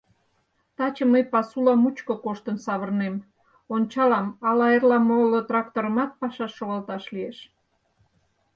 —Таче 0.75 1.03
мый 1.11 1.23
пасула 1.33 1.73
мучко 1.81 2.13
коштын 2.23 2.57
савырнем, 2.65 3.15
ончалам, 3.75 4.27
ала 4.47 4.65
эрла 4.75 4.97
моло 5.07 5.39
тракторымат 5.49 6.11
пашаш 6.19 6.51
шогалташ 6.57 7.03
лиеш. 7.13 7.37